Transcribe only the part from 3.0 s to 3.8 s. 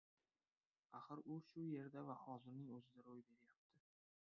roʻy beryapti.